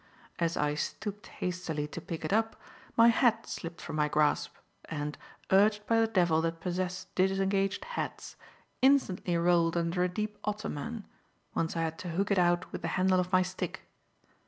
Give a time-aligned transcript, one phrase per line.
[0.39, 2.59] As I stooped hastily to pick it up,
[2.97, 5.15] my hat slipped from my grasp, and,
[5.51, 8.35] urged by the devil that possess disengaged hats,
[8.81, 11.05] instantly rolled under a deep ottoman,
[11.53, 13.81] whence I had to hook it out with the handle of my stick.